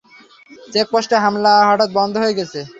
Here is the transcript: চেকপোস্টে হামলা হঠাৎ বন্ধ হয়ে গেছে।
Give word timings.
চেকপোস্টে 0.73 1.17
হামলা 1.23 1.53
হঠাৎ 1.69 1.89
বন্ধ 1.97 2.13
হয়ে 2.17 2.37
গেছে। 2.39 2.59